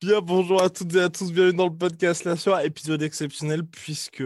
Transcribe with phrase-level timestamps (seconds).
[0.00, 3.64] Bien, bonjour à toutes et à tous, bienvenue dans le podcast La Soirée, épisode exceptionnel
[3.64, 4.22] puisque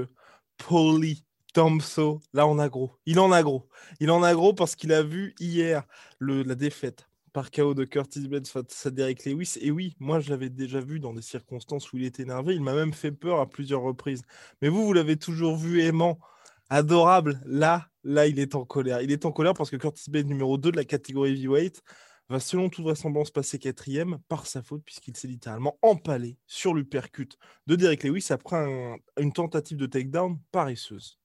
[0.58, 1.25] Paulie
[1.56, 3.66] Thompson, là on a gros, il en a gros,
[3.98, 5.84] il en a gros parce qu'il a vu hier
[6.20, 9.54] la défaite par KO de Curtis Blades face à Derek Lewis.
[9.62, 12.60] Et oui, moi je l'avais déjà vu dans des circonstances où il était énervé, il
[12.60, 14.20] m'a même fait peur à plusieurs reprises.
[14.60, 16.18] Mais vous, vous l'avez toujours vu aimant,
[16.68, 17.40] adorable.
[17.46, 19.00] Là, là, il est en colère.
[19.00, 21.82] Il est en colère parce que Curtis Blades, numéro 2 de la catégorie heavyweight,
[22.28, 27.30] va selon toute vraisemblance passer quatrième par sa faute puisqu'il s'est littéralement empalé sur l'uppercut
[27.66, 31.18] de Derek Lewis après un- une tentative de takedown paresseuse.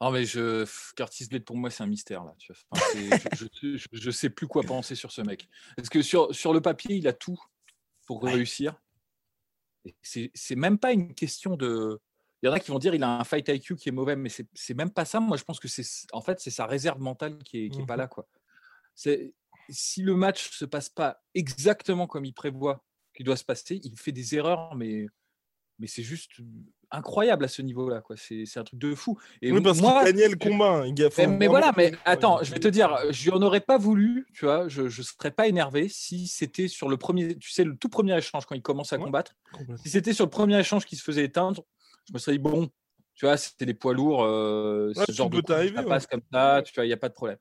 [0.00, 0.66] Non, mais je...
[0.96, 2.24] Curtis Blade, pour moi, c'est un mystère.
[2.24, 2.60] Là, tu vois.
[2.70, 5.48] Enfin, c'est- je, je, je- je sais plus quoi penser sur ce mec.
[5.76, 7.40] Parce que sur, sur le papier, il a tout
[8.06, 8.74] pour réussir.
[9.86, 12.00] Et C'est même pas une question de.
[12.42, 14.16] Il y en a qui vont dire il a un fight IQ qui est mauvais,
[14.16, 15.20] mais c'est même pas ça.
[15.20, 17.86] Moi, je pense que c'est en fait c'est sa réserve mentale qui est, qui est
[17.86, 18.00] pas Mhm.
[18.00, 18.06] là.
[18.08, 18.26] Quoi.
[18.94, 19.32] C'est
[19.70, 23.96] si le match se passe pas exactement comme il prévoit qu'il doit se passer, il
[23.98, 25.06] fait des erreurs, mais
[25.78, 26.32] mais c'est juste
[26.94, 28.00] incroyable à ce niveau-là.
[28.00, 28.16] quoi.
[28.16, 29.18] C'est c'est un truc de fou.
[29.42, 30.82] Et oui, parce moi, qu'il gagnait le combat.
[30.82, 30.86] hein.
[30.86, 34.26] Il mais, mais voilà, mais attends, je vais te dire, je n'en aurais pas voulu,
[34.32, 37.76] tu vois, je ne serais pas énervé si c'était sur le premier, tu sais, le
[37.76, 39.02] tout premier échange quand il commence à Ouais.
[39.04, 39.32] combattre.
[39.82, 41.62] Si c'était sur le premier échange qui se faisait éteindre,
[42.08, 42.68] je me serais dit, bon,
[43.14, 45.84] tu vois, c'était des poids lourds, euh, Ouais, ce genre de coup, ça ouais.
[45.84, 47.38] passe comme ça, tu vois, il n'y a pas de problème.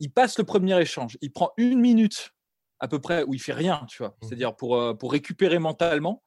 [0.00, 2.32] Il passe le premier échange, il prend une minute
[2.80, 4.28] à peu près où il fait rien, tu vois, Mhm.
[4.28, 6.22] c'est-à-dire pour, euh, pour récupérer mentalement.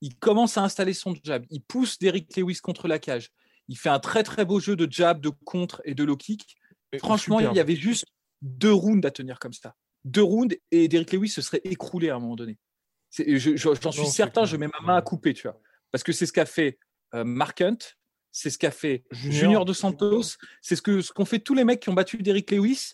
[0.00, 3.30] Il commence à installer son jab, il pousse Derrick Lewis contre la cage.
[3.68, 6.56] Il fait un très très beau jeu de jab, de contre et de low kick.
[6.98, 8.04] Franchement, il y avait juste
[8.42, 9.74] deux rounds à tenir comme ça.
[10.04, 12.58] Deux rounds et Derrick Lewis se serait écroulé à un moment donné.
[13.16, 15.60] Je- J'en suis certain, je mets ma main à couper, tu vois.
[15.92, 16.78] Parce que c'est ce qu'a fait
[17.14, 17.76] euh, Mark Hunt,
[18.32, 19.40] c'est ce qu'a fait Junior.
[19.40, 20.22] Junior, de Santos,
[20.62, 20.82] c'est ce
[21.12, 22.92] qu'ont fait tous les mecs qui ont battu Derrick Lewis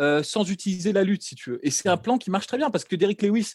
[0.00, 1.66] euh, sans utiliser la lutte, si tu veux.
[1.66, 3.54] Et c'est un plan qui marche très bien parce que Derrick Lewis,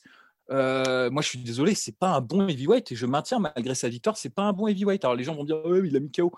[0.52, 3.90] euh, moi je suis désolé, c'est pas un bon heavyweight et je maintiens malgré sa
[3.90, 5.04] victoire, c'est pas un bon heavyweight.
[5.04, 6.32] Alors les gens vont dire, ouais, il a mis KO.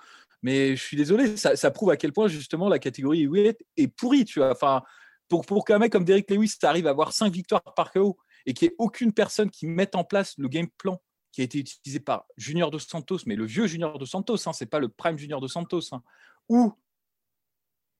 [0.43, 4.23] Mais je suis désolé, ça, prouve à quel point justement la catégorie heavyweight est pourrie,
[4.23, 4.51] tu vois.
[4.51, 4.83] Enfin,
[5.27, 8.53] pour, pour qu'un mec comme Derrick Lewis arrive à avoir 5 victoires par KO et
[8.53, 11.01] qu'il n'y ait aucune personne qui mette en place le game plan
[11.31, 14.53] qui a été utilisé par Junior dos Santos, mais le vieux Junior dos Santos, hein,
[14.53, 16.01] c'est pas le prime Junior dos Santos, hein,
[16.49, 16.73] ou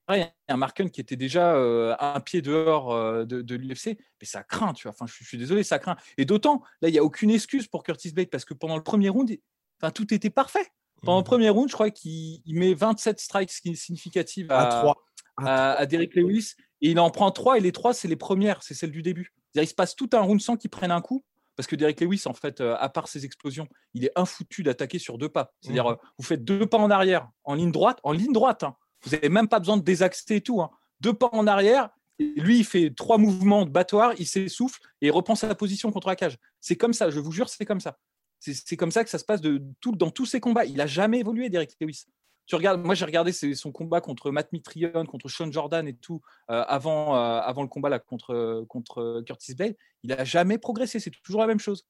[0.08, 3.98] pareil, un Mark Hunt qui était déjà euh, un pied dehors euh, de, de l'UFC,
[4.20, 4.94] mais ça craint, tu vois.
[4.94, 5.98] Enfin, je, suis- je suis désolé, ça craint.
[6.18, 8.84] Et d'autant, là, il n'y a aucune excuse pour Curtis Blade parce que pendant le
[8.84, 9.40] premier round, il-
[9.82, 10.66] enfin, tout était parfait.
[11.04, 11.26] Pendant le Mhm.
[11.28, 14.96] premier round, je crois qu'il il met 27 strikes signi- significatives à, à 3.
[15.38, 18.64] à, à Derrick Lewis et il en prend trois et les trois c'est les premières,
[18.64, 19.32] c'est celles du début.
[19.54, 21.24] Il se passe tout un round sans qu'il prenne un coup
[21.56, 24.98] parce que Derrick Lewis en fait, euh, à part ses explosions, il est infoutu d'attaquer
[25.00, 25.54] sur deux pas.
[25.62, 25.92] C'est-à-dire, Mhm.
[25.94, 28.64] euh, vous faites deux pas en arrière, en ligne droite, en ligne droite.
[28.64, 28.76] hein.
[29.04, 30.62] Vous n'avez même pas besoin de désaxer et tout.
[30.62, 30.70] hein.
[31.00, 31.90] Deux pas en arrière.
[32.20, 36.08] lui, il fait trois mouvements de battoir, il s'essouffle et il reprend sa position contre
[36.08, 36.38] la cage.
[36.60, 37.98] C'est comme ça, je vous jure, c'est comme ça.
[38.40, 40.66] C'est comme ça que ça se passe de, tout, dans tous ses combats.
[40.66, 42.06] Il a jamais évolué, Derrick Lewis.
[42.48, 46.22] Tu regardes, moi j'ai regardé son combat contre Matt Mitrione, contre Sean Jordan et tout
[46.50, 49.76] euh, avant, euh, avant le combat là contre, contre Curtis Blade.
[50.04, 51.86] Il a jamais progressé, c'est toujours la même chose.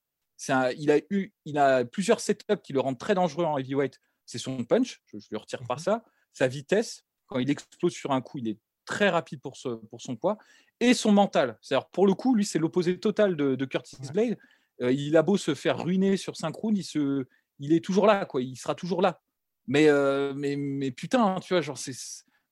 [0.49, 3.99] Un- il a eu, il a plusieurs setups qui le rendent très dangereux en heavyweight.
[4.25, 6.03] C'est son punch, je, je le retire par ça,
[6.37, 7.03] sa vitesse.
[7.27, 10.37] Quand il explose sur un coup, il est très rapide pour, ce, pour son poids
[10.79, 11.57] et son mental.
[11.61, 13.97] C'est-à-dire pour le coup, lui c'est l'opposé total de, de Curtis.
[14.13, 14.37] Blade.
[14.81, 17.25] Euh, il a beau se faire ruiner sur 5 rounds, il, se,
[17.59, 18.41] il est toujours là, quoi.
[18.41, 19.19] Il sera toujours là.
[19.65, 21.95] Mais, euh, mais, mais putain, hein, tu vois, genre, c'est,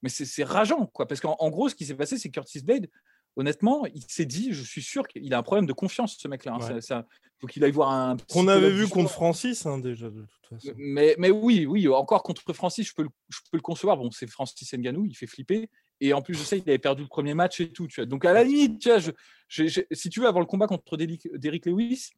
[0.01, 1.07] mais c'est, c'est rageant, quoi.
[1.07, 2.89] Parce qu'en en gros, ce qui s'est passé, c'est que Curtis Blade,
[3.35, 6.53] honnêtement, il s'est dit, je suis sûr qu'il a un problème de confiance, ce mec-là.
[6.53, 6.59] hein.
[6.59, 6.81] Ouais.
[6.81, 7.07] Ça- ça-
[7.39, 8.15] faut qu'il aille voir un.
[8.31, 9.11] Qu'on avait vu contre.
[9.11, 10.73] Francis, hein, déjà, de toute façon.
[10.77, 13.97] Mais, mais oui, oui, encore contre Francis, je peux le, je peux le concevoir.
[13.97, 15.69] Bon, c'est Francis Ngannou, il fait flipper.
[16.01, 17.87] Et en plus, je sais, il avait perdu le premier match et tout.
[17.87, 18.05] Tu vois.
[18.05, 19.11] Donc, à la limite, tu vois, je,
[19.49, 22.11] je- je- si tu veux, avant le combat contre Derrick Lewis,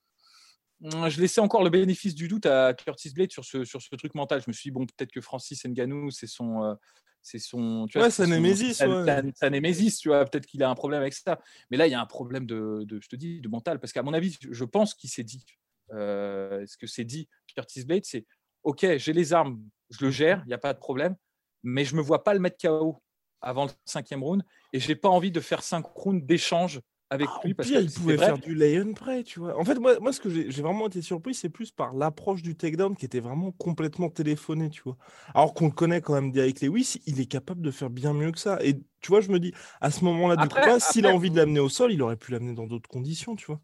[0.81, 4.13] je laissais encore le bénéfice du doute à Curtis Blade sur ce, sur ce truc
[4.15, 4.41] mental.
[4.41, 6.63] Je me suis dit, bon, peut-être que Francis Ngannou, c'est son.
[6.63, 6.75] Euh,
[7.21, 7.87] c'est son.
[7.87, 8.77] Tu vois, ouais, sa némésis.
[8.77, 10.23] Sa, némésis, tu vois.
[10.25, 11.39] Peut-être qu'il a un problème avec ça.
[11.71, 13.79] Mais là, il y a un problème de, de je te dis, de mental.
[13.79, 15.45] Parce qu'à mon avis, je pense qu'il s'est dit.
[15.93, 18.25] Euh, ce que c'est dit Curtis Blade, c'est
[18.63, 21.15] OK, j'ai les armes, je le gère, il n'y a pas de problème.
[21.63, 23.01] Mais je ne me vois pas le mettre KO
[23.41, 24.43] avant le cinquième round.
[24.73, 27.53] Et je n'ai pas envie de faire cinq rounds d'échange avec ah, lui.
[27.53, 29.57] Parce pire, il pouvait faire du lay-on près, tu vois.
[29.57, 32.55] En fait, moi, moi ce que j'ai vraiment été surpris, c'est plus par l'approche du
[32.55, 34.97] takedown qui était vraiment complètement téléphoné, tu vois.
[35.33, 38.31] Alors qu'on le connaît quand même avec Lewis, il est capable de faire bien mieux
[38.31, 38.59] que ça.
[38.63, 41.37] Et tu vois, je me dis, à ce moment-là du combat, s'il a envie de
[41.37, 43.61] l'amener au sol, il aurait pu l'amener dans d'autres conditions, tu vois.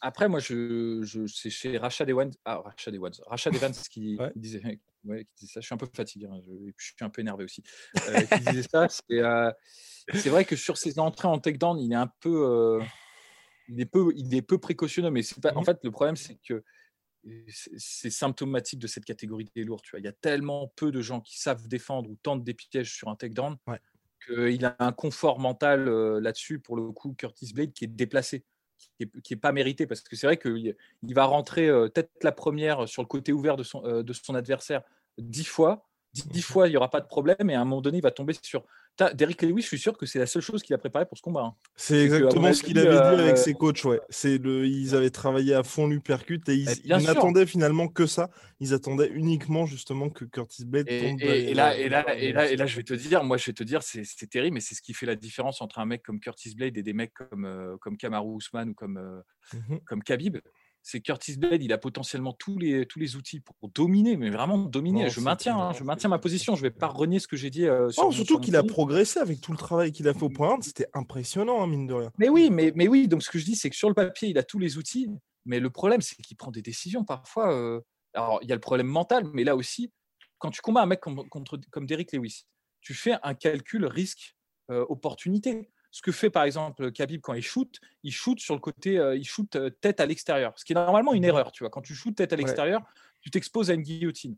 [0.00, 4.60] Après, moi, je, je c'est chez Rachad Evans, ah, Rachad Evans, Rachad Evans qui, disait,
[5.04, 5.60] ouais, qui, disait, ça.
[5.60, 7.62] Je suis un peu fatigué, hein, je, je, suis un peu énervé aussi.
[8.08, 8.88] Euh, qui disait ça.
[8.88, 9.50] C'est, euh,
[10.12, 12.84] c'est vrai que sur ses entrées en takedown, il est un peu, euh,
[13.68, 15.10] il est peu, il est peu précautionneux.
[15.10, 16.62] Mais c'est pas, en fait, le problème, c'est que
[17.48, 19.80] c'est symptomatique de cette catégorie des lourds.
[19.80, 22.52] Tu vois, il y a tellement peu de gens qui savent défendre ou tentent des
[22.52, 23.80] pièges sur un takedown ouais.
[24.26, 26.58] qu'il a un confort mental là-dessus.
[26.58, 28.44] Pour le coup, Curtis Blade qui est déplacé,
[28.98, 32.32] qui n'est pas mérité parce que c'est vrai qu'il il va rentrer euh, peut-être la
[32.32, 34.82] première sur le côté ouvert de son, de son adversaire
[35.18, 37.98] dix fois dix, fois, il n'y aura pas de problème, et à un moment donné,
[37.98, 38.64] il va tomber sur.
[39.14, 41.22] Derrick Lewis, je suis sûr que c'est la seule chose qu'il a préparée pour ce
[41.22, 41.42] combat.
[41.42, 41.54] Hein.
[41.74, 43.84] C'est exactement ce qu'il avait dit avec euh, ses coachs.
[43.84, 44.00] Ouais.
[44.08, 48.30] C'est le, ils avaient travaillé à fond l'uppercut et ils, ils n'attendaient finalement que ça.
[48.60, 51.20] Ils attendaient uniquement justement que Curtis Blade tombe.
[51.20, 53.52] Et, là, et, là, et, là, et là, je vais te dire, moi, je vais
[53.52, 56.20] te dire, c'est, terrible, mais c'est ce qui fait la différence entre un mec comme
[56.20, 60.02] Curtis Blade et des mecs comme, euh, comme Kamaru Usman ou comme, euh, mmh comme
[60.02, 60.38] Khabib
[60.86, 64.58] c'est Curtis Blade, il a potentiellement tous les, tous les outils pour dominer, mais vraiment
[64.58, 65.08] dominer.
[65.08, 66.56] je maintiens, hein, je maintiens ma position.
[66.56, 67.64] Je ne vais pas renier ce que j'ai dit.
[67.64, 70.58] Euh, sur, surtout qu'il a progressé avec tout le travail qu'il a fait au point
[70.60, 72.12] C'était impressionnant, hein, mine de rien.
[72.18, 73.08] Mais oui, mais, mais oui.
[73.08, 75.08] Donc ce que je dis, c'est que sur le papier, il a tous les outils,
[75.46, 77.50] mais le problème, c'est qu'il prend des décisions parfois.
[77.50, 77.80] Euh,
[78.12, 79.90] alors il y a le problème mental, mais là aussi,
[80.36, 82.44] quand tu combats un mec comme, contre, comme Derrick Lewis,
[82.82, 85.56] tu fais un calcul risque-opportunité.
[85.56, 85.62] Euh,
[85.94, 89.16] ce que fait par exemple Khabib quand il shoot, il shoot sur le côté, euh,
[89.16, 91.26] il shoot euh, tête à l'extérieur, ce qui est normalement une mmh.
[91.26, 91.52] erreur.
[91.52, 92.82] Tu vois, quand tu shootes tête à l'extérieur,
[93.20, 94.36] tu t'exposes à une guillotine.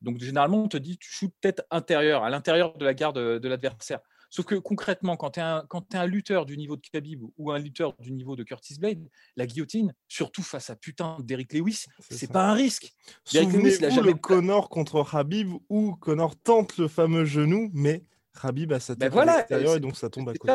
[0.00, 3.46] Donc généralement, on te dit tu shootes tête intérieure, à l'intérieur de la garde de,
[3.46, 4.00] l'adversaire.
[4.30, 7.58] Sauf que concrètement, quand tu es, es, un lutteur du niveau de Khabib ou un
[7.58, 9.06] lutteur du niveau de Curtis Blade,
[9.36, 12.94] la guillotine, surtout face à putain d'Eric Lewis, c'est pas un risque.
[13.24, 18.02] Souvenez-vous le Connor contre Khabib où Connor tente le fameux genou, mais
[18.40, 20.52] Khabib a sa tête à l'extérieur et donc ça tombe à côté.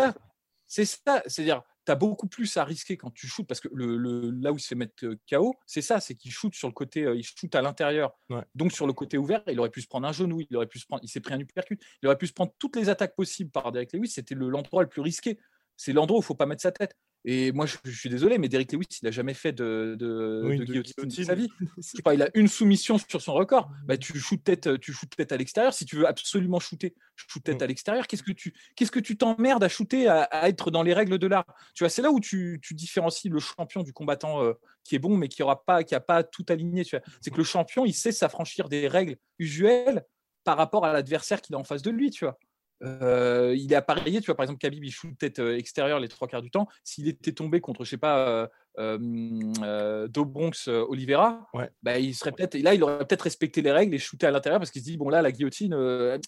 [0.65, 4.31] C'est ça, c'est-à-dire, tu as beaucoup plus à risquer quand tu shootes parce que le,
[4.31, 6.73] là où il se fait mettre euh, KO, c'est ça, c'est qu'il shoot sur le
[6.73, 8.17] côté, euh, il shoot à l'intérieur.
[8.55, 10.79] Donc sur le côté ouvert, il aurait pu se prendre un genou, il aurait pu
[10.79, 13.15] se prendre, il s'est pris un uppercut, il aurait pu se prendre toutes les attaques
[13.15, 14.07] possibles par Derek Lewis.
[14.07, 15.39] C'était l'endroit le plus risqué.
[15.75, 16.95] C'est l'endroit où il faut pas mettre sa tête.
[17.25, 21.05] Et moi, je, suis désolé, mais Derek Lewis, il n'a jamais fait de, de, guillotine
[21.05, 21.47] de sa vie.
[21.77, 23.71] je pas, il a une soumission sur son record.
[23.85, 25.73] Bah, tu shootes tête, tu shootes tête à l'extérieur.
[25.73, 27.63] Si tu veux absolument shooter, shoot tête mm.
[27.63, 28.07] à l'extérieur.
[28.07, 31.27] Qu'est-ce que tu, qu'est-ce que tu t'emmerdes à shooter, à, être dans les règles de
[31.27, 31.45] l'art?
[31.75, 34.53] Tu vois, c'est là où tu, tu, différencies le champion du combattant euh,
[34.83, 36.83] qui est bon, mais qui aura pas, qui a pas tout aligné.
[36.83, 40.03] Tu vois, c'est que le champion, il sait s'affranchir des règles usuelles
[40.43, 42.11] par rapport à l'adversaire qu'il a en face de lui.
[42.11, 42.37] Tu vois.
[42.83, 46.09] Euh, il est appareillé, tu vois, par exemple, Khabib, il shoot tête euh, extérieure les
[46.09, 46.67] trois quarts du temps.
[46.83, 48.47] S'il était tombé contre, je sais pas, euh,
[48.79, 51.47] euh Dobronx Oliveira,
[51.81, 54.59] bah, il serait peut-être, là, il aurait peut-être respecté les règles et shooté à l'intérieur
[54.59, 55.73] parce qu'il se dit, bon, là, la guillotine,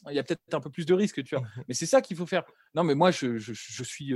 [0.10, 1.46] il y a peut-être un peu plus de risque, tu vois.
[1.68, 2.44] mais c'est ça qu'il faut faire.
[2.74, 4.14] Non, mais moi, je, je, je suis.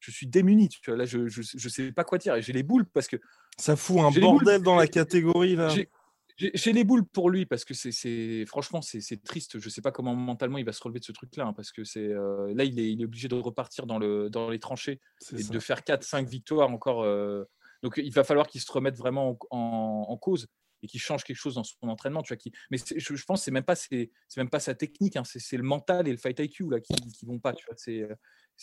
[0.00, 0.96] je suis démuni, tu vois.
[0.96, 2.34] Là, je, je, sais pas quoi dire.
[2.34, 3.16] Et j'ai les boules parce que.
[3.58, 5.72] Ça fout un bordel dans la catégorie, là.
[6.38, 9.58] J'ai les boules pour lui parce que c'est franchement c'est triste.
[9.58, 11.82] Je sais pas comment mentalement il va se relever de ce truc-là hein, parce que
[11.82, 15.00] c'est euh, là il est, il est, obligé de repartir dans, le, dans les tranchées
[15.32, 17.02] et de faire 4-5 victoires encore.
[17.02, 17.44] Euh,
[17.82, 20.46] donc il va falloir qu'il se remette vraiment en, en, cause
[20.82, 22.22] et qu'il change quelque chose dans son entraînement.
[22.22, 25.16] Tu vois, qui, mais je, je, pense c'est même pas c'est même pas sa technique,
[25.16, 27.52] hein, c'est le mental et le fight IQ là qui, qui vont pas.
[27.52, 28.06] Tu vois, c'est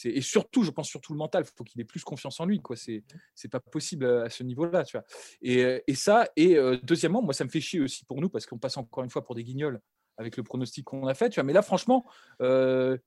[0.04, 1.44] et surtout, je pense surtout le mental.
[1.46, 2.60] Il faut qu'il ait plus confiance en lui.
[2.60, 2.76] Quoi.
[2.76, 5.06] C'est, c'est pas possible à ce niveau-là, tu vois.
[5.42, 6.28] Et, et ça.
[6.36, 9.04] Et euh, deuxièmement, moi, ça me fait chier aussi pour nous parce qu'on passe encore
[9.04, 9.80] une fois pour des guignols
[10.18, 11.30] avec le pronostic qu'on a fait.
[11.30, 11.46] Tu vois.
[11.46, 12.06] Mais là, franchement,
[12.42, 12.98] euh,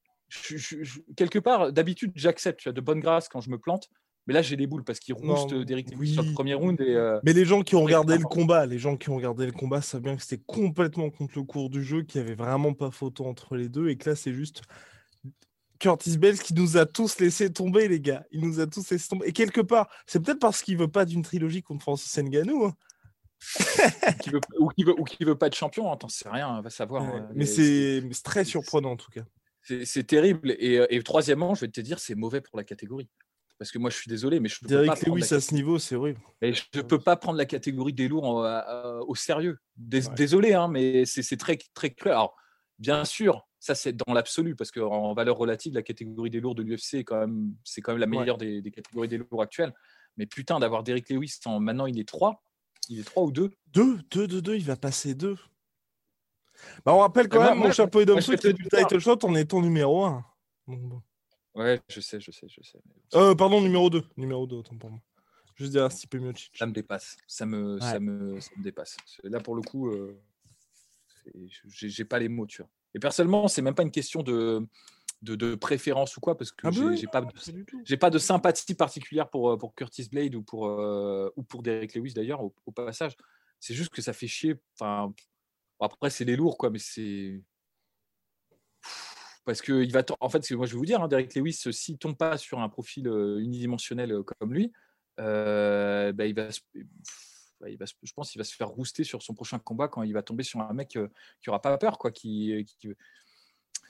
[1.16, 2.68] quelque part, d'habitude, j'accepte.
[2.68, 3.90] De bonne grâce quand je me plante.
[4.26, 6.12] Mais là, j'ai des boules parce qu'il rouste d'Eric oui.
[6.12, 6.78] sur le premier round.
[6.82, 9.46] Et, euh, mais les gens qui ont regardé le combat, les gens qui ont regardé
[9.46, 12.36] le combat savent bien que c'était complètement contre le cours du jeu, qu'il n'y avait
[12.36, 14.60] vraiment pas photo entre les deux, et que là, c'est juste
[15.78, 18.24] Curtis Bells qui nous a tous laissé tomber, les gars.
[18.32, 19.26] Il nous a tous laissé tomber.
[19.28, 22.64] Et quelque part, c'est peut-être parce qu'il veut pas d'une trilogie contre Francis Ngannou.
[22.64, 22.74] Hein.
[24.26, 26.70] veut, ou qui veut, veut, veut pas être champion, hein, t'en sais rien, on va
[26.70, 27.02] savoir.
[27.04, 27.28] Hein.
[27.34, 29.22] mais, c'est très surprenant en tout cas.
[29.84, 30.56] C'est terrible.
[30.58, 33.08] Et, euh, et, troisièmement, je vais te dire, c'est mauvais pour la catégorie.
[33.58, 35.40] parce que moi je suis désolé, mais je peux Derek pas prendre Lewis la à
[35.40, 36.20] ce niveau, c'est horrible.
[36.40, 39.58] mais je ne peux pas prendre la catégorie des lourds en- à- à- au sérieux.
[39.76, 40.14] Dés- Ouais.
[40.14, 42.14] Désolé, hein, mais c'est très, très cruel.
[42.14, 42.36] Alors,
[42.78, 46.62] bien sûr, ça c'est dans l'absolu, parce qu'en valeur relative, la catégorie des lourds de
[46.62, 48.18] l'UFC est quand même, c'est quand même la Ouais.
[48.18, 49.74] meilleure des, des catégories des lourds actuelles.
[50.16, 52.42] Mais putain, d'avoir Derrick Lewis, en, maintenant il est 3,
[52.88, 53.50] il est 3 ou 2.
[53.68, 55.36] Deux, deux, deux, deux, il va passer deux.
[56.84, 58.52] Bah, on rappelle quand Moi- même, moi, mon cher moi, Polydomso, je vais qui te
[58.52, 60.24] du title shot en étant numéro 1.
[61.54, 62.78] Ouais, je sais, je sais, je sais.
[63.14, 64.02] Euh, pardon, numéro 2.
[64.16, 65.00] Numéro 2, autant pour moi.
[65.54, 66.56] Juste derrière Stipe Miocic.
[66.56, 67.16] Ça me dépasse.
[67.26, 68.00] Ça me, ça Ouais.
[68.00, 68.96] me, ça me dépasse.
[69.24, 70.20] Là, pour le coup, euh,
[71.66, 72.70] j'ai pas les mots, tu vois.
[72.94, 74.66] Et personnellement, c'est même pas une question de,
[75.22, 78.18] de, de préférence ou quoi, parce que Ah bah j'ai oui, pas, de- pas de
[78.18, 82.42] sympathie particulière pour, euh, pour Curtis Blade ou pour, euh, ou pour Derek Lewis d'ailleurs,
[82.42, 83.16] au, au passage.
[83.60, 84.56] C'est juste que ça fait chier.
[84.74, 85.12] Enfin,
[85.80, 87.42] après, c'est les lourds, quoi, mais c'est.
[89.44, 90.02] Parce que il va.
[90.20, 92.60] En fait, moi, je vais vous dire, hein, Derek Lewis, euh, s'il tombe pas sur
[92.60, 94.72] un profil unidimensionnel comme lui,
[95.20, 96.48] euh, bah, il va.
[97.66, 100.02] Il va se- je pense qu'il va se faire rouster sur son prochain combat quand
[100.02, 101.08] il va tomber sur un mec euh,
[101.40, 102.10] qui aura pas peur, quoi.
[102.12, 102.90] Qui, qui-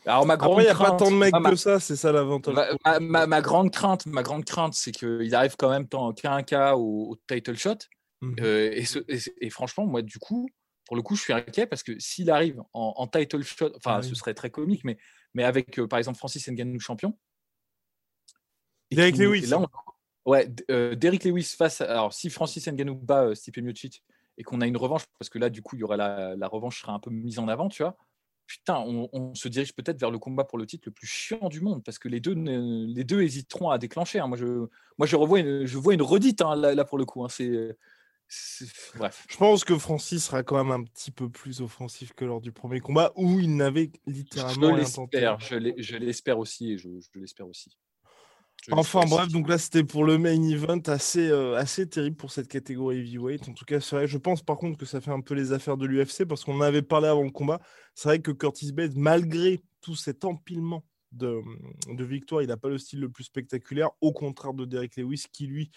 [0.06, 1.80] Alors, ma grande Après, il n'y a pas tant de mecs ah, ma- que ça,
[1.80, 2.54] c'est ça l'avantage.
[3.00, 6.42] Ma, ma- grande crainte, ma grande crainte, c'est qu'il arrive quand même tant qu'à un
[6.42, 7.76] cas au, au title shot.
[8.20, 8.37] Mhm.
[8.40, 10.48] Euh, et, ce- et- et franchement, moi, du coup,
[10.87, 13.96] pour le coup, je suis inquiet parce que s'il arrive en, en title shot, enfin,
[13.98, 14.16] Ah ce oui.
[14.16, 14.96] serait très comique, mais,
[15.34, 17.16] mais avec, euh, par exemple, Francis Ngannou champion.
[18.90, 19.42] et Derek Lewis.
[19.46, 19.66] là, on-
[20.28, 21.80] ouais, euh, Derrick Lewis face.
[21.80, 24.02] à- alors, si Francis Ngannou bat euh, Stipe Miocic
[24.37, 26.49] et qu'on a une revanche, parce que là, du coup, il y aura la, la
[26.49, 27.97] revanche sera un peu mise en avant, tu vois.
[28.47, 31.49] Putain, on, on se dirige peut-être vers le combat pour le titre le plus chiant
[31.50, 34.20] du monde parce que les deux, ne- les deux hésiteront à déclencher.
[34.20, 34.26] hein.
[34.26, 34.47] Moi, je,
[34.97, 37.23] moi, je revois, une, je vois une redite hein, là, là, pour le coup.
[37.25, 37.28] hein.
[37.28, 37.76] C'est,
[38.28, 39.26] c'est- bref.
[39.28, 42.52] Je pense que Francis sera quand même un petit peu plus offensif que lors du
[42.52, 45.18] premier combat où il n'avait Je littéralement rien tenté.
[45.40, 47.76] je je l'espère aussi, et je, je l'espère aussi.
[48.71, 52.49] Enfin bref, donc là c'était pour le main event assez, euh, assez terrible pour cette
[52.49, 53.49] catégorie heavyweight.
[53.49, 55.53] En tout cas, c'est vrai, je pense par contre que ça fait un peu les
[55.53, 57.61] affaires de l'UFC parce qu'on en avait parlé avant le combat.
[57.95, 61.41] C'est vrai que Curtis Blade, malgré tout cet empilement de,
[61.88, 65.25] de victoires, il n'a pas le style le plus spectaculaire, au contraire de Derek Lewis
[65.33, 65.71] qui lui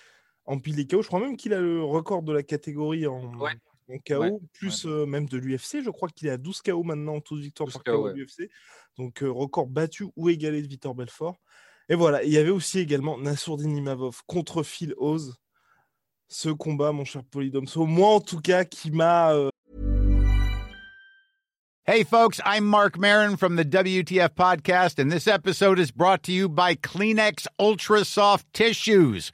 [0.46, 1.02] empile les KO.
[1.02, 3.52] Je crois même qu'il a le record de la catégorie en, Ouais.
[3.90, 5.82] en KO, Ouais, plus euh, même de l'UFC.
[5.84, 8.50] Je crois qu'il est à 12 KO maintenant, 12 victoires 12 par KO, de l'UFC.
[8.98, 11.40] Donc euh, record battu ou égalé de Vitor Belfort.
[11.92, 15.36] Et voilà, il y avait aussi également Nassourdine Imavov contre Phil Oz.
[16.30, 19.50] Ce combat, mon cher Polydomso, moi en tout cas, qui m'a euh,
[21.86, 26.32] Hey, folks, I'm Mark Marin from the WTF Podcast, and this episode is brought to
[26.32, 29.34] you by Kleenex Ultra Soft Tissues,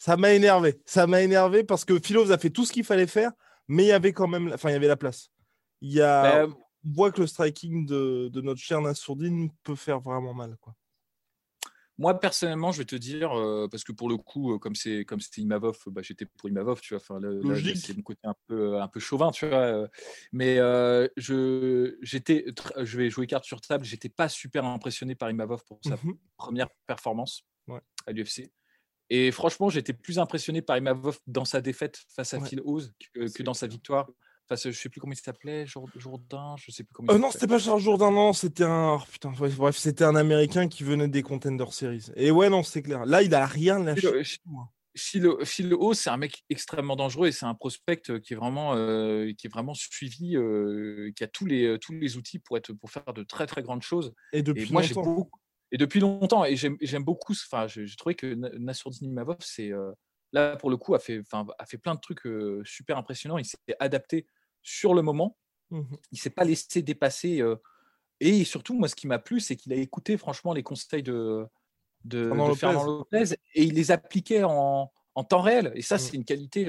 [0.00, 0.80] ça m'a énervé.
[0.86, 3.30] Ça m'a énervé parce que Phil Oz a fait tout ce qu'il fallait faire,
[3.68, 5.30] mais il y avait quand même, la- enfin il y avait la place.
[5.82, 6.48] Il y a, Euh,
[6.84, 10.56] on voit que le striking de, de notre cher Nassourdine peut faire vraiment mal.
[10.60, 10.74] Quoi.
[11.98, 15.04] Moi, personnellement, je vais te dire, euh, parce que pour le coup, euh, comme c'est
[15.04, 17.02] comme c'était Imavov, bah, j'étais pour Imavov, tu vois.
[17.02, 17.20] Enfin,
[17.74, 19.58] c'est mon côté un peu, un peu chauvin, tu vois.
[19.58, 19.88] euh,
[20.32, 20.56] mais
[21.18, 22.46] je, j'étais,
[22.78, 23.84] je vais jouer carte sur table.
[23.84, 26.16] J'étais pas super impressionné par Imavov pour sa Mhm.
[26.38, 27.80] première performance Ouais.
[28.06, 28.50] à l'UFC.
[29.10, 32.48] Et franchement, j'étais plus impressionné par Imavov dans sa défaite face à Ouais.
[32.48, 34.08] Phil Oz que, que C'est dans sa victoire.
[34.48, 37.12] Face, je sais plus comment il s'appelait, Jourd- Jourdain, je sais plus comment.
[37.12, 38.96] Euh, non, c'était pas Charles Jourdain, non, c'était un.
[39.00, 42.06] oh, putain, bref, c'était un Américain qui venait des Contender Series.
[42.16, 43.04] Et ouais, non, c'est clair.
[43.06, 44.08] Là, il a rien lâché.
[44.96, 49.32] Phil- c'est un mec extrêmement dangereux et c'est un prospect euh, qui est vraiment, euh,
[49.38, 52.90] qui est vraiment suivi, euh, qui a tous les, tous les outils pour, être, pour
[52.90, 54.12] faire de très très grandes choses.
[54.32, 55.30] Et Et depuis moi, j'ai beaucoup,
[55.72, 59.92] et depuis longtemps, et j'aime beaucoup, enfin, j'ai trouvé que Na- Nassourdine Imavov, c'est euh,
[60.32, 63.38] là pour le coup, a fait, enfin, a fait plein de trucs euh, super impressionnants.
[63.38, 64.26] Il s'est adapté
[64.62, 65.36] sur le moment.
[65.70, 65.96] Mhm.
[66.12, 67.40] Il s'est pas laissé dépasser.
[67.40, 67.56] euh,
[68.20, 71.46] et surtout, moi, ce qui m'a plu, c'est qu'il a écouté franchement les conseils de,
[72.04, 72.58] de, Fernand de Lopez.
[72.60, 73.24] Fernand Lopez
[73.54, 75.72] et il les appliquait en, en temps réel.
[75.74, 75.98] Et ça, Mm.
[75.98, 76.64] c'est une qualité.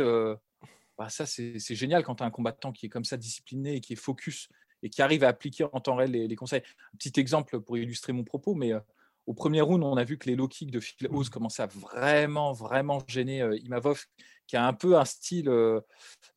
[0.98, 3.76] bah, ça, c'est c'est génial quand tu as un combattant qui est comme ça discipliné
[3.76, 4.48] et qui est focus
[4.84, 6.64] et qui arrive à appliquer en temps réel les, les conseils.
[6.94, 8.80] Un petit exemple pour illustrer mon propos, mais euh,
[9.28, 11.68] au premier round, on a vu que les low kicks de Phil Oz commençaient à
[11.68, 14.06] vraiment, vraiment gêner euh, Imavov,
[14.48, 15.80] qui a un peu un style euh,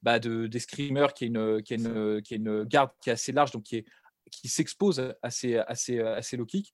[0.03, 3.15] bah, de d'escrimeur, qui, a une- qui, a une- qui a une garde qui est
[3.15, 3.87] assez large, donc qui, est-
[4.31, 6.73] qui s'expose à ces, à ces- à ces low kicks.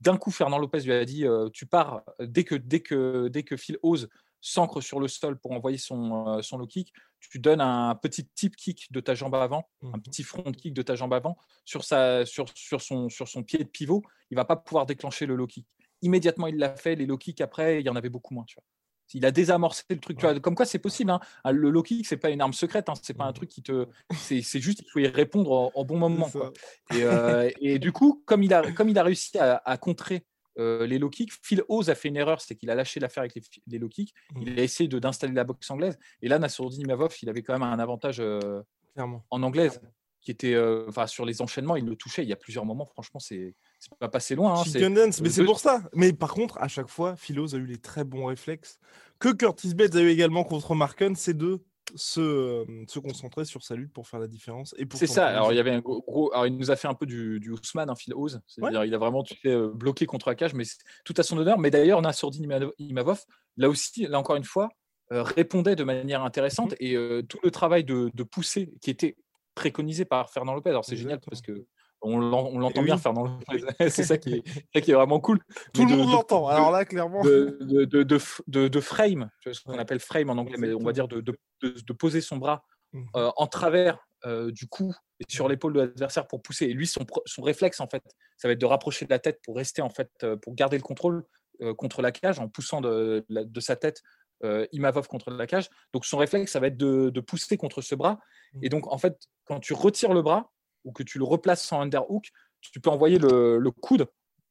[0.00, 3.56] d'un coup, Fernand Lopez lui a dit Tu pars dès que, dès que, dès que
[3.56, 4.08] Phil ose
[4.44, 8.56] s'ancre sur le sol pour envoyer son, son low kick, tu donnes un petit tip
[8.56, 10.02] kick de ta jambe avant, un Mhm.
[10.02, 13.60] petit front kick de ta jambe avant sur, sa, sur, sur, son, sur son pied
[13.60, 14.02] de pivot.
[14.30, 15.66] Il va pas pouvoir déclencher le low kick.
[16.02, 16.96] Immédiatement, il l'a fait.
[16.96, 18.44] Les low kicks, après, il y en avait beaucoup moins.
[18.44, 18.64] Tu vois.
[19.14, 20.18] Il a désamorcé le truc.
[20.18, 21.10] Tu vois, comme quoi, c'est possible.
[21.12, 21.20] hein.
[21.44, 22.88] Un- Le low kick, c'est pas une arme secrète.
[22.88, 22.94] Hein.
[23.00, 23.34] C'est pas un Mhm.
[23.34, 23.86] truc qui te.
[24.16, 26.28] C'est c'est juste qu'il faut y répondre en, en bon moment.
[26.30, 26.52] Quoi.
[26.92, 30.24] Et, euh, et du coup, comme il a, comme il a réussi à, à contrer
[30.58, 33.22] euh, les low kicks, Phil Oz a fait une erreur, c'est qu'il a lâché l'affaire
[33.22, 34.12] avec les, les low kicks.
[34.34, 34.42] Mm.
[34.42, 35.98] Il a essayé de- d'installer la boxe anglaise.
[36.20, 38.62] Et là, Nassourdine Imavov, il avait quand même un avantage euh,
[38.94, 39.24] Clairement.
[39.30, 39.80] en anglaise
[40.20, 42.22] qui était, euh, sur les enchaînements, il le touchait.
[42.22, 44.52] Il y a plusieurs moments, franchement, c'est c'est pas passé loin.
[44.54, 44.62] hein.
[44.64, 45.82] C'est- Chicken dance, mais c'est deux- pour ça.
[45.94, 48.78] Mais par contre, à chaque fois, Philos a eu les très bons réflexes
[49.18, 51.60] que Curtis Bates a eu également contre Marken, c'est de
[51.94, 54.74] se, euh, se concentrer sur sa lutte pour faire la différence.
[54.78, 55.26] et pour C'est ça.
[55.28, 57.40] Alors, il y avait un gros, gros- Alors, il nous a fait un peu du,
[57.40, 58.40] du Ousmane, hein, Phil Oz.
[58.46, 61.36] C'est-à-dire, il a vraiment sais, euh, bloqué contre la cage, mais c'est tout à son
[61.38, 61.58] honneur.
[61.58, 63.20] Mais d'ailleurs, Nassourdine Ima- Imavov,
[63.56, 64.68] là aussi, là encore une fois,
[65.12, 66.76] euh, répondait de manière intéressante Mhm.
[66.80, 69.16] et euh, tout le travail de, de pousser qui était
[69.54, 70.70] préconisé par Fernand Lopez.
[70.70, 71.66] Alors, c'est génial parce que
[72.02, 73.00] on l'en- on l'entend Et bien, oui.
[73.00, 73.44] Fernand Lopez.
[73.90, 74.42] c'est ça qui est,
[74.74, 75.38] ça qui est vraiment cool.
[75.72, 76.48] Tout Mais le de- monde de- l'entend.
[76.48, 77.22] Alors là, clairement.
[77.22, 78.02] de, de,
[78.68, 81.22] de, frame, ce qu'on appelle frame en anglais, mais on va dire de,
[81.98, 83.06] poser son bras Mhm.
[83.16, 86.66] euh, en travers euh, du cou et sur l'épaule de l'adversaire pour pousser.
[86.66, 88.02] Et lui, son, son réflexe, en fait,
[88.36, 90.76] ça va être de rapprocher de la tête pour rester, en fait, euh, pour garder
[90.76, 91.24] le contrôle
[91.62, 94.02] euh, contre la cage en poussant de, de sa tête
[94.44, 95.68] euh, Imavov contre la cage.
[95.94, 98.18] Donc, son réflexe, ça va être de, de pousser contre ce bras.
[98.60, 99.16] Et donc, en fait,
[99.46, 100.50] quand tu retires le bras
[100.84, 104.06] ou que tu le replaces sans underhook, tu peux envoyer le, le coude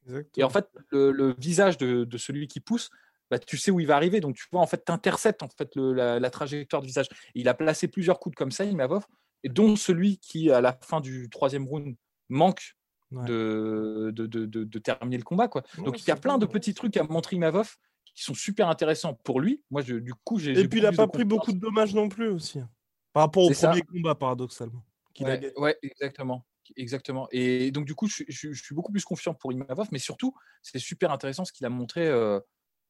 [0.06, 0.32] Exactement.
[0.36, 2.90] et en fait, le, le visage de, de celui qui pousse,
[3.30, 4.20] bah, tu sais où il va arriver.
[4.20, 7.06] Donc, tu vois, en fait, tu interceptes en fait, le- la, la trajectoire du visage.
[7.34, 9.06] Et il a placé plusieurs coups comme ça, Imavov,
[9.44, 11.96] et dont celui qui, à la fin du troisième round,
[12.28, 12.74] manque
[13.10, 13.26] Ouais.
[13.26, 15.46] de, de, de- de- de terminer le combat.
[15.46, 15.62] Quoi.
[15.76, 17.76] Ouais, Donc, il y a plein de petits trucs à montrer Imavov
[18.14, 19.62] qui sont super intéressants pour lui.
[19.70, 20.58] Moi, je- du coup, j'ai.
[20.58, 22.58] Et puis, il n'a pas pris beaucoup de dommages non plus aussi.
[22.60, 22.70] hein.
[23.12, 23.68] Par rapport au ça.
[23.68, 24.82] premier combat, paradoxalement.
[25.12, 25.54] Qu'il a Ouais, gagné.
[25.56, 26.46] ouais, exactement.
[26.76, 27.28] Exactement.
[27.32, 29.88] Et donc, du coup, je, suis- je suis- je suis beaucoup plus confiant pour Imavov,
[29.92, 32.06] mais surtout, c'est super intéressant ce qu'il a montré.
[32.08, 32.40] euh,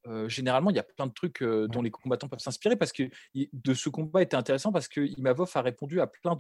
[0.09, 2.93] euh, généralement, il y a plein de trucs euh, dont les combattants peuvent s'inspirer parce
[2.93, 6.37] que de ce combat était intéressant parce que Imavov a répondu à plein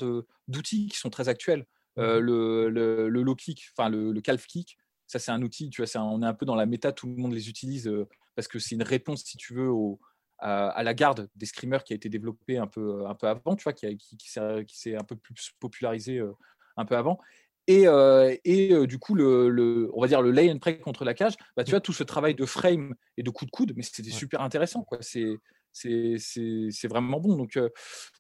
[0.49, 1.67] d'outils qui sont très actuels.
[1.99, 5.71] Euh, le, le, le low kick, enfin le, le calf kick, ça c'est un outil,
[5.71, 7.91] tu vois, un- on est un peu dans la méta, tout le monde les utilise
[8.35, 10.01] parce que c'est une réponse, si tu veux, au,
[10.43, 13.57] à, à la garde des screamers qui a été développée un peu, un peu avant,
[13.57, 16.33] tu vois, qui, a- qui, qui s'est qui s'est un peu plus popularisé euh,
[16.77, 17.19] un peu avant.
[17.69, 20.81] Et, euh, et euh, du coup, le, le- on va dire le lay and pray
[20.81, 23.51] contre la cage, bah, tu vois, tout ce travail de frame et de coup de
[23.53, 24.15] coude, mais c'était Ouais.
[24.17, 24.83] super intéressant.
[24.83, 24.99] quoi.
[25.01, 25.37] C'est
[25.75, 27.37] c'est- c'est c'est vraiment bon.
[27.37, 27.69] Donc, euh,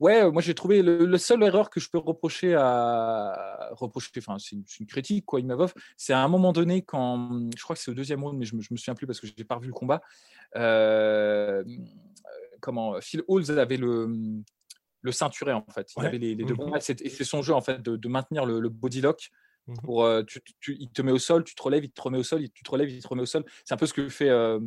[0.01, 4.37] ouais, moi j'ai trouvé le, le seule erreur que je peux reprocher à reprocher, enfin,
[4.39, 7.91] c'est une, critique, quoi, Imavov, c'est à un moment donné, quand je crois que c'est
[7.91, 9.57] au deuxième round, mais je me, je me souviens plus parce que je n'ai pas
[9.57, 10.01] revu le combat.
[12.63, 14.09] Euh, comment Phil Halls avait le,
[15.03, 15.89] le ceinturé en fait.
[15.97, 16.07] Il Ouais.
[16.07, 16.71] avait les, les deux Mhm.
[16.71, 16.81] bras.
[16.81, 19.31] C'est- Et c'est son jeu en fait de, de maintenir le, le body lock.
[19.69, 19.77] Mhm.
[19.85, 22.19] Pour, euh, tu, tu- il te met au sol, tu te relèves, il te remet
[22.19, 23.45] au sol, il- tu te relèves, il te remet au sol.
[23.65, 24.59] C'est un peu ce que fait euh,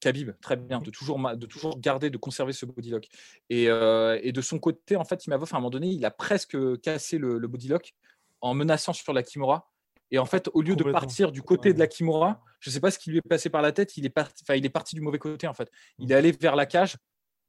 [0.00, 3.08] Khabib, très bien, de toujours, de toujours garder, de conserver ce body lock.
[3.48, 6.10] Et, euh, et de son côté, en fait, Imavov, à un moment donné, il a
[6.10, 7.94] presque cassé le, le body lock
[8.40, 9.70] en menaçant sur la Kimura.
[10.14, 11.74] Et en fait, au lieu de partir du côté Ouais.
[11.74, 13.96] de la Kimura, je ne sais pas ce qui lui est passé par la tête,
[13.96, 15.68] il est parti, il est parti du mauvais côté en fait.
[15.98, 16.12] Il Mhm.
[16.12, 16.96] est allé vers la cage.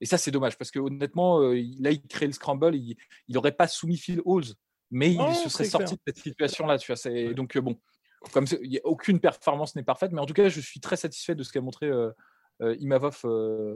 [0.01, 2.75] Et ça, c'est dommage parce que honnêtement, euh, là, il crée le scramble.
[2.75, 2.95] Il
[3.29, 4.53] n'aurait pas soumis Phil Halls,
[4.89, 6.79] mais il se serait sorti de cette situation-là.
[6.79, 7.77] Tu vois, c'est- donc euh, bon,
[8.33, 11.35] comme y a aucune performance n'est parfaite, mais en tout cas, je suis très satisfait
[11.35, 12.11] de ce qu'a montré euh,
[12.79, 13.19] Imavov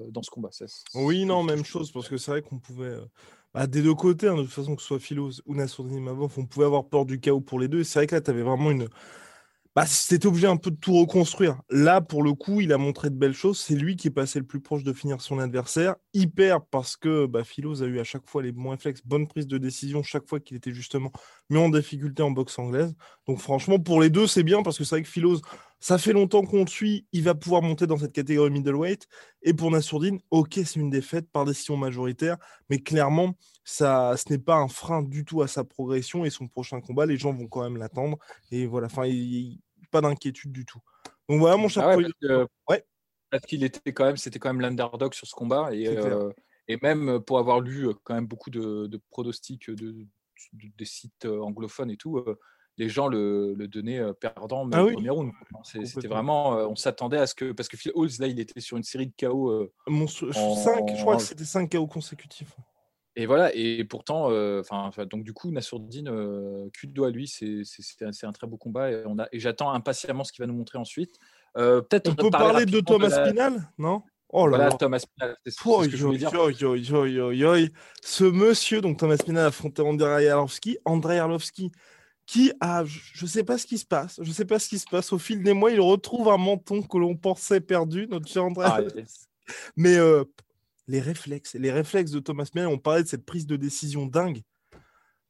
[0.09, 0.49] dans ce combat.
[0.95, 2.95] Oui, non, même chose, parce que c'est vrai qu'on pouvait,
[3.53, 6.33] bah, des deux côtés, hein, de toute façon, que ce soit Philos ou Nassourdine Imavov,
[6.37, 7.83] on pouvait avoir peur du chaos pour les deux.
[7.83, 8.87] C'est vrai que là, tu avais vraiment une.
[9.75, 11.61] Bah, c'était obligé un peu de tout reconstruire.
[11.69, 13.59] Là, pour le coup, il a montré de belles choses.
[13.59, 15.95] C'est lui qui est passé le plus proche de finir son adversaire.
[16.13, 19.47] Hyper, parce que bah, Philos a eu à chaque fois les bons réflexes, bonne prise
[19.47, 21.11] de décision, chaque fois qu'il était justement
[21.49, 22.93] mis en difficulté en boxe anglaise.
[23.27, 25.41] Donc, franchement, pour les deux, c'est bien, parce que c'est vrai que Philos,
[25.79, 27.07] ça fait longtemps qu'on le suit.
[27.13, 29.07] Il va pouvoir monter dans cette catégorie middleweight.
[29.43, 32.37] Et pour Nassourdine, ok, c'est une défaite par décision majoritaire,
[32.69, 36.47] mais clairement, ça, ce n'est pas un frein du tout à sa progression et son
[36.47, 37.05] prochain combat.
[37.05, 38.17] Les gens vont quand même l'attendre.
[38.51, 39.03] Et voilà, enfin,
[39.91, 40.79] pas d'inquiétude du tout.
[41.29, 42.83] Donc voilà, mon cher Ah ouais, parce que- Ouais.
[43.31, 46.31] Parce qu'il était quand même, c'était quand même l'underdog sur ce combat et, euh,
[46.67, 50.07] et même pour avoir lu euh, quand même beaucoup de, de pronostics de, de-
[50.77, 52.39] des sites euh, anglophones et tout, euh,
[52.79, 54.93] les gens le, le donnaient euh, perdant mais Ah au oui.
[54.93, 55.31] premier round.
[55.63, 58.59] C'était vraiment, euh, on s'attendait à ce que parce que Phil Halls là, il était
[58.61, 61.85] sur une série de KO euh, Mon, cinq, En- je crois que c'était 5 KO
[61.85, 62.55] consécutifs.
[63.15, 67.11] Et voilà, et pourtant, euh, enfin, donc du coup, Nassourdine, euh, cul de doigt à
[67.11, 67.63] lui, c'est
[68.01, 70.53] un, un très beau combat et, on a, et j'attends impatiemment ce qu'il va nous
[70.57, 71.15] montrer ensuite.
[71.57, 74.03] Euh, Peut-être On peut parler de Thomas Spinal, non?
[74.31, 74.77] Oh là Voilà, là.
[74.77, 76.31] Thomas Spinal, c'est Oi, ce que je voulais dire.
[76.33, 77.67] oi, oi, oi.
[78.01, 80.77] Ce monsieur, donc Thomas Spinal, a affronté Andrei Arlovski.
[80.85, 81.71] Andrei Arlovski,
[82.29, 84.77] qui a, je ne sais pas ce qui se passe, je sais pas ce qui
[84.77, 85.11] se passe.
[85.11, 88.67] Au fil des mois, il retrouve un menton que l'on pensait perdu, notre cher Andrei.
[88.69, 88.81] Ah.
[89.75, 90.23] Mais euh,
[90.87, 94.43] les réflexes, les réflexes de Thomas Spinal, on parlait de cette prise de décision dingue.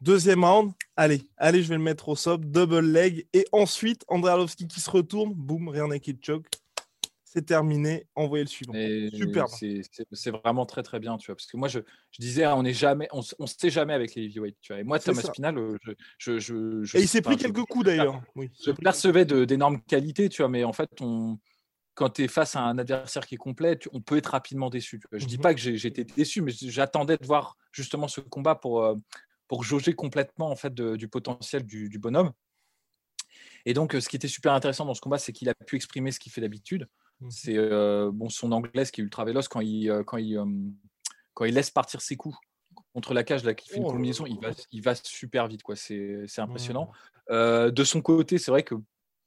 [0.02, 4.34] Deuxième round, allez, allez, je vais le mettre au sob, double leg, et ensuite Andrei
[4.34, 6.48] Arlovski qui se retourne, boum, rien naked choke,
[7.32, 8.74] c'est terminé, envoyez le suivant.
[8.74, 11.36] C'est- vraiment très très bien, tu vois.
[11.36, 11.80] Parce que moi, je,
[12.12, 14.80] je disais, on n'est jamais, on, sait jamais avec les heavyweights, tu vois.
[14.80, 15.28] Et moi, Thomas ça.
[15.28, 18.20] Spinal, euh, je, je, je, je- Et il s'est pris je- quelques coups d'ailleurs.
[18.36, 18.50] Oui.
[18.66, 21.38] Je percevais d'énormes qualités, tu vois, mais en fait, on,
[21.94, 24.72] quand tu es face à un adversaire qui est complet, tu- on peut être rapidement
[24.72, 25.00] déçu.
[25.00, 25.20] tu vois.
[25.20, 25.42] Je dis Mhm.
[25.44, 28.96] pas que j'ai- j'étais déçu, mais j'attendais de voir justement ce combat pour, euh,
[29.48, 32.32] pour jauger complètement en fait de- du potentiel du, du bonhomme.
[33.66, 35.76] Et donc, euh, ce qui était super intéressant dans ce combat, c'est qu'il a pu
[35.76, 36.88] exprimer ce qu'il fait d'habitude.
[37.30, 40.46] C'est euh, bon, son anglaise qui est ultra véloce quand il, euh, quand, il, euh,
[41.34, 42.38] quand il laisse partir ses coups
[42.94, 45.62] contre la cage, là, qui fait une Oh combinaison, il va, il va super vite.
[45.64, 45.76] quoi.
[45.76, 46.92] C'est c'est impressionnant.
[47.30, 48.76] Euh, de son côté, c'est vrai que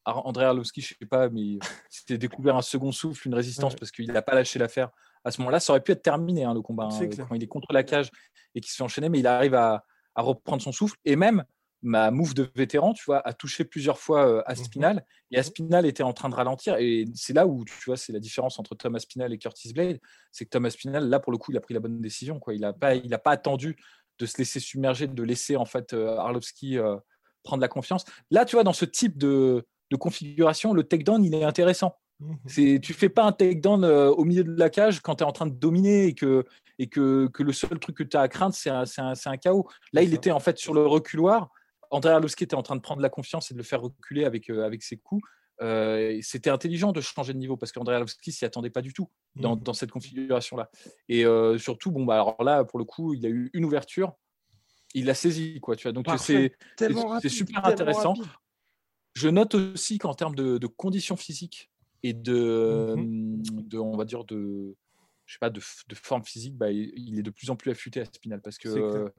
[0.05, 3.79] André Arlovski, je sais pas, mais il s'était découvert un second souffle, une résistance Ouais.
[3.79, 4.91] parce qu'il n'a pas lâché l'affaire.
[5.25, 7.47] À ce moment-là, ça aurait pu être terminé hein, le combat hein, quand il est
[7.47, 8.11] contre la cage
[8.55, 9.85] et qu'il se fait enchaîner, mais il arrive à,
[10.17, 11.45] à reprendre son souffle et même
[11.83, 15.41] ma move de vétéran, tu vois, a touché plusieurs fois euh, Aspinal et Mhm.
[15.41, 18.59] Aspinal était en train de ralentir et c'est là où tu vois, c'est la différence
[18.59, 19.99] entre Thomas Aspinal et Curtis Blade,
[20.31, 22.55] c'est que Thomas Aspinal, là pour le coup, il a pris la bonne décision, quoi.
[22.55, 23.77] Il n'a pas, il a pas attendu
[24.19, 26.97] de se laisser submerger, de laisser en fait euh, Arlovski euh,
[27.43, 28.05] prendre la confiance.
[28.31, 31.97] Là, tu vois, dans ce type de, de configuration, le takedown, il est intéressant.
[32.21, 32.37] Mhm.
[32.47, 35.27] C'est, tu fais pas un takedown euh, au milieu de la cage quand tu es
[35.27, 36.45] en train de dominer et que,
[36.79, 39.29] et que, que le seul truc que tu as à craindre, c'est un, un, c'est
[39.29, 39.67] un chaos.
[39.93, 41.51] Là, il était en fait sur le reculoir.
[41.93, 44.51] André Arlovski était en train de prendre la confiance et de le faire reculer avec,
[44.51, 45.23] euh, avec ses coups.
[45.61, 49.11] Euh, c'était intelligent de changer de niveau parce qu'André Arlovski s'y attendait pas du tout
[49.37, 49.63] dans, Mhm.
[49.63, 50.71] dans cette configuration-là.
[51.09, 54.15] Et euh, surtout, bon, bah, alors là, pour le coup, il a eu une ouverture.
[54.95, 55.77] Il l'a saisi, quoi.
[55.77, 55.93] Tu vois.
[55.93, 56.53] Donc, c'est,
[57.29, 58.15] super intéressant.
[58.15, 58.31] rapide.
[59.15, 61.71] je note aussi qu'en termes de, de conditions physiques
[62.03, 63.43] et de, Mhm.
[63.69, 64.75] de, on va dire, de,
[65.27, 68.07] je sais pas, de, forme physique, bah, il est de plus en plus affûté à
[68.07, 69.13] Spinal parce que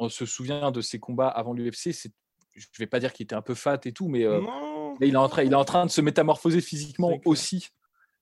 [0.00, 1.92] on se souvient de ses combats avant l'UFC.
[1.92, 2.10] C'est,
[2.54, 5.14] je vais pas dire qu'il était un peu fat et tout, mais euh, là, il
[5.14, 7.68] est en train, il est en train de se métamorphoser physiquement aussi.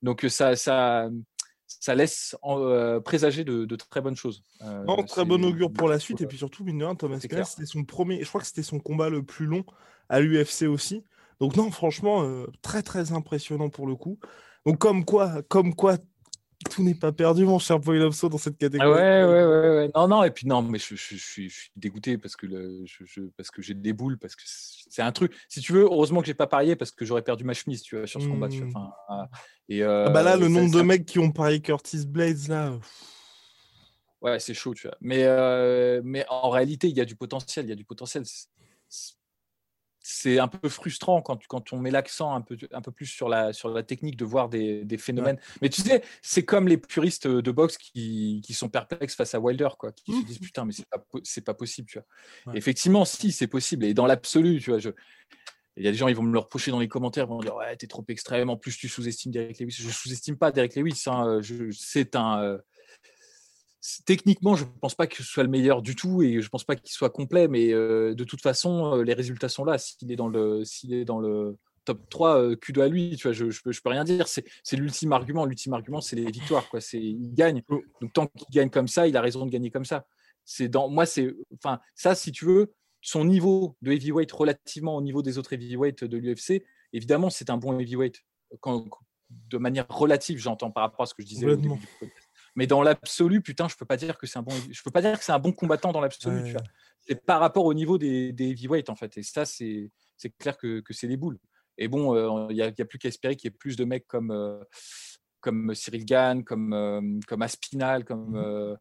[0.03, 1.09] Donc euh, ça, ça,
[1.67, 4.43] ça laisse en- euh, présager de, de très bonnes choses.
[4.63, 6.21] Euh, Non, très bon augure pour la suite.
[6.21, 7.47] Et puis surtout, mine de rien, Thomas clair.
[7.47, 8.23] c'était son premier.
[8.23, 9.65] Je crois que c'était son combat le plus long
[10.09, 11.05] à l'UFC aussi.
[11.41, 12.29] Donc, non, franchement,
[12.63, 14.19] très, très impressionnant pour le coup.
[14.67, 15.97] Donc, comme quoi, comme quoi,
[16.71, 18.91] tout n'est pas perdu, mon cher Poilopso, dans cette Ah catégorie.
[18.91, 19.91] ouais, ouais, ouais, ouais.
[19.95, 22.47] Non, non, et puis non, mais je, je- je suis, je suis dégoûté parce que,
[22.47, 25.35] le, je, je- parce que j'ai des boules, parce que c'est un truc.
[25.49, 27.97] Si tu veux, heureusement que j'ai pas parié parce que j'aurais perdu ma chemise, tu
[27.97, 28.49] vois, sur ce combat.
[28.49, 28.67] Tu vois.
[28.67, 28.71] Hmm.
[28.77, 29.29] Enfin, ah,
[29.69, 32.69] et, Ah bah là, euh, le nombre de mecs qui ont parié Curtis Blades, là.
[32.73, 32.79] euh,
[34.21, 34.97] Ouais, c'est chaud, tu vois.
[35.01, 37.67] Mais, euh, mais en réalité, il y a du potentiel.
[37.67, 38.25] Il y a du potentiel.
[40.11, 43.53] C'est un peu frustrant quand, on met l'accent un peu, un peu plus sur la,
[43.53, 45.39] sur la technique de voir des, des phénomènes.
[45.61, 49.39] Mais tu sais, c'est comme les puristes de boxe qui, qui sont perplexes face à
[49.39, 52.07] Wilder, quoi, qui se disent putain, mais c'est pas, c'est pas possible, tu vois.
[52.47, 52.51] Mmh.
[52.51, 52.57] Ouais.
[52.57, 53.85] Effectivement, si, c'est possible.
[53.85, 54.89] Et dans l'absolu, tu vois, je.
[55.77, 57.39] Il y a des gens, ils vont me le reprocher dans les commentaires, ils vont
[57.39, 58.49] me dire ouais, t'es trop extrême.
[58.49, 59.77] En plus, tu sous-estimes Derek Lewis.
[59.79, 61.05] Je sous-estime pas Derek Lewis.
[61.07, 61.41] hein,
[61.71, 62.59] C'est un, euh,
[64.05, 66.49] techniquement, je ne pense pas que ce soit le meilleur du tout et je ne
[66.49, 69.79] pense pas qu'il soit complet, mais euh, de toute façon, euh, les résultats sont là.
[69.79, 73.29] S'il est dans le, s'il est dans le top 3, euh, que à lui, tu
[73.29, 74.27] vois, je ne peux, rien dire.
[74.29, 75.45] C'est, l'ultime argument.
[75.45, 76.69] L'ultime argument, c'est les victoires.
[76.69, 76.81] Quoi.
[76.81, 77.63] C'est, il gagne.
[78.01, 80.07] Donc, tant qu'il gagne comme ça, il a raison de gagner comme ça.
[80.45, 85.03] C'est dans, moi, c'est, enfin, ça, si tu veux, son niveau de heavyweight relativement au
[85.03, 88.23] niveau des autres heavyweights de l'UFC, évidemment, c'est un bon heavyweight.
[88.61, 88.87] Quand,
[89.31, 91.77] de manière relative, j'entends par rapport à ce que je disais au début Complètement.
[91.77, 92.28] du podcast.
[92.59, 95.01] Mais dans l'absolu, putain, je peux pas dire que c'est un bon, je peux pas
[95.01, 96.39] dire que c'est un bon combattant dans l'absolu.
[96.39, 96.45] Ouais.
[96.47, 96.65] tu vois.
[97.07, 99.17] C'est par rapport au niveau des, des heavyweights en fait.
[99.17, 101.39] Et ça, c'est, c'est clair que, que c'est des boules.
[101.77, 103.57] Et bon, euh, il n'y a, il y a plus qu'à espérer qu'il y ait
[103.57, 104.59] plus de mecs comme, euh,
[105.39, 108.75] comme Cyril Gann, comme, euh, comme Aspinal, comme euh,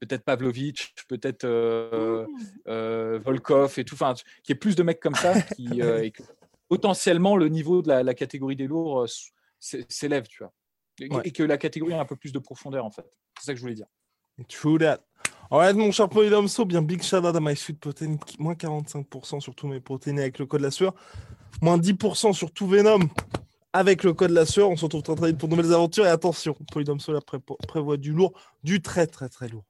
[0.00, 2.26] peut-être Pavlovich, peut-être euh,
[2.66, 3.94] euh, Volkov et tout.
[3.94, 6.24] Enfin, qu'il y ait plus de mecs comme ça qui, euh, et que
[6.68, 9.06] potentiellement le niveau de la, la catégorie des lourds euh,
[9.88, 10.52] s'élève, tu vois.
[11.00, 11.22] Et, Ouais.
[11.24, 13.04] et que la catégorie a un peu plus de profondeur en fait.
[13.38, 13.86] C'est ça que je voulais dire.
[14.48, 15.00] True that.
[15.50, 19.54] Alright, mon cher Polydomso, bien big shout out à My Sweet Protein, moins 45% sur
[19.54, 20.94] tous mes protéines avec le code la sueur,
[21.60, 23.00] moins 10% sur tout Venom
[23.74, 24.70] avec le code la sueur.
[24.70, 27.38] On se retrouve très très vite pour de nouvelles aventures et attention, Polydomso là pré-
[27.68, 29.64] prévoit du lourd, du très très très lourd.